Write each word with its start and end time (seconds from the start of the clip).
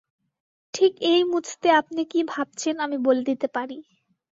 ঠিক 0.73 0.91
এই 1.03 1.21
মুছতে 1.23 1.67
আপনি 1.71 2.01
কী 2.05 2.19
ভাবছেন, 2.27 2.75
আমি 2.79 2.97
বলে 3.05 3.21
দিতে 3.23 3.47
পারি। 3.47 3.77